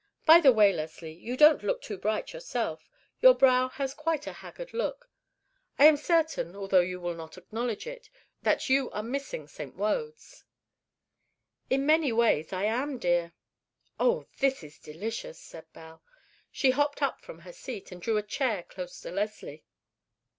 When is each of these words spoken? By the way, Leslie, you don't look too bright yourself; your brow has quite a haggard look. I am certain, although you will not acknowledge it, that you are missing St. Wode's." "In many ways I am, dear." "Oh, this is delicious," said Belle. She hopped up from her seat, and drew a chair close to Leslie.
By 0.25 0.39
the 0.41 0.51
way, 0.51 0.73
Leslie, 0.73 1.13
you 1.13 1.37
don't 1.37 1.61
look 1.61 1.79
too 1.83 1.95
bright 1.95 2.33
yourself; 2.33 2.89
your 3.19 3.35
brow 3.35 3.67
has 3.67 3.93
quite 3.93 4.25
a 4.25 4.33
haggard 4.33 4.73
look. 4.73 5.11
I 5.77 5.85
am 5.85 5.95
certain, 5.95 6.55
although 6.55 6.79
you 6.79 6.99
will 6.99 7.13
not 7.13 7.37
acknowledge 7.37 7.85
it, 7.85 8.09
that 8.41 8.67
you 8.67 8.89
are 8.93 9.03
missing 9.03 9.47
St. 9.47 9.75
Wode's." 9.75 10.43
"In 11.69 11.85
many 11.85 12.11
ways 12.11 12.51
I 12.51 12.63
am, 12.63 12.97
dear." 12.97 13.33
"Oh, 13.99 14.25
this 14.39 14.63
is 14.63 14.79
delicious," 14.79 15.37
said 15.37 15.71
Belle. 15.71 16.01
She 16.51 16.71
hopped 16.71 17.03
up 17.03 17.21
from 17.21 17.41
her 17.41 17.53
seat, 17.53 17.91
and 17.91 18.01
drew 18.01 18.17
a 18.17 18.23
chair 18.23 18.63
close 18.63 19.01
to 19.01 19.11
Leslie. 19.11 19.65